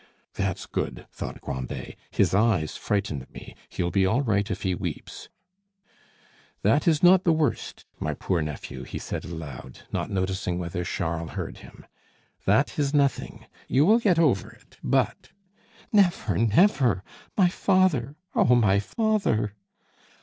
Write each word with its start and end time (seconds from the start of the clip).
"That's 0.33 0.65
good!" 0.65 1.05
thought 1.11 1.41
Grandet; 1.41 1.95
"his 2.09 2.33
eyes 2.33 2.75
frightened 2.75 3.29
me. 3.29 3.55
He'll 3.69 3.91
be 3.91 4.03
all 4.03 4.23
right 4.23 4.49
if 4.49 4.63
he 4.63 4.73
weeps, 4.73 5.29
That 6.63 6.87
is 6.87 7.03
not 7.03 7.23
the 7.23 7.31
worst, 7.31 7.85
my 7.99 8.15
poor 8.15 8.41
nephew," 8.41 8.81
he 8.83 8.97
said 8.97 9.23
aloud, 9.25 9.81
not 9.91 10.09
noticing 10.09 10.57
whether 10.57 10.83
Charles 10.83 11.33
heard 11.33 11.59
him, 11.59 11.85
"that 12.45 12.79
is 12.79 12.95
nothing; 12.95 13.45
you 13.67 13.85
will 13.85 13.99
get 13.99 14.17
over 14.17 14.49
it: 14.49 14.79
but" 14.83 15.29
"Never, 15.93 16.35
never! 16.35 17.03
My 17.37 17.47
father! 17.49 18.15
Oh, 18.33 18.55
my 18.55 18.79
father!" 18.79 19.53